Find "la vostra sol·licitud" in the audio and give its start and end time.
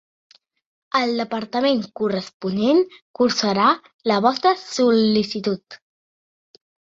4.13-5.79